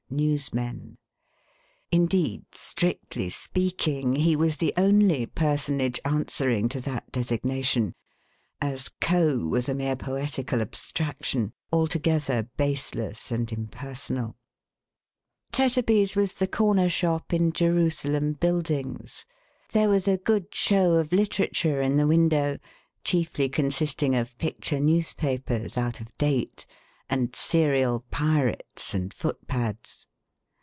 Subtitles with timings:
[0.13, 0.97] NEWSMEN*.
[1.89, 7.95] Indeed, strictly speaking, he was the only personage answering to that designation;
[8.59, 9.37] as Co.
[9.37, 14.35] was a mere poetical abstraction, altogether baseless and impersonal.
[14.35, 14.35] go
[15.53, 16.03] 450 THE HAUNTED MAN.
[16.03, 19.25] Tetterby's was the corner shop in Jerusalem Buildings.
[19.71, 22.57] There was a good show of literature in the window,
[23.05, 26.65] chiefly consisting of picture newspapers out of date,
[27.09, 30.07] and serial pirates, and footpads.